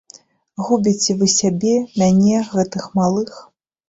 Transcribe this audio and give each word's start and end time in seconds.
Губіце 0.69 1.15
вы 1.19 1.27
сябе, 1.39 1.73
мяне, 2.03 2.39
гэтых 2.55 2.89
малых. 3.01 3.37